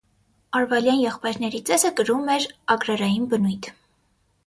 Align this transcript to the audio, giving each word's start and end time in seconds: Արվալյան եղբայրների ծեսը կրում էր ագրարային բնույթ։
Արվալյան 0.59 0.97
եղբայրների 1.03 1.63
ծեսը 1.69 1.93
կրում 2.01 2.35
էր 2.39 2.51
ագրարային 2.79 3.33
բնույթ։ 3.37 3.75